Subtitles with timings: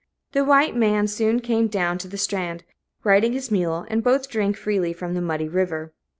[0.31, 2.63] The white man soon came down to the strand,
[3.03, 5.93] riding his mule, and both drank freely from the muddy river.